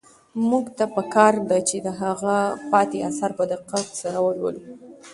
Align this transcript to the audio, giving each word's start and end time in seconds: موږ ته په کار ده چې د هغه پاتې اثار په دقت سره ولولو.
موږ 0.49 0.65
ته 0.77 0.85
په 0.95 1.01
کار 1.15 1.33
ده 1.49 1.57
چې 1.69 1.77
د 1.85 1.87
هغه 2.01 2.37
پاتې 2.71 2.97
اثار 3.09 3.31
په 3.39 3.43
دقت 3.53 3.85
سره 4.01 4.17
ولولو. 4.25 4.61